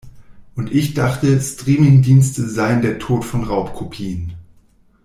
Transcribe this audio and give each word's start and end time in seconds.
Und 0.55 0.71
ich 0.71 0.95
dachte, 0.95 1.39
Streamingdienste 1.39 2.49
seien 2.49 2.81
der 2.81 2.97
Tod 2.97 3.23
von 3.23 3.43
Raubkopien. 3.43 4.33